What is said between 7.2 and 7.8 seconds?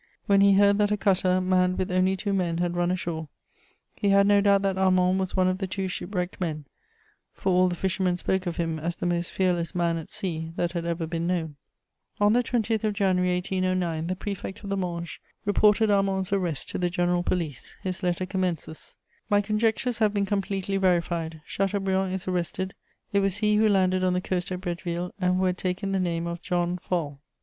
for all the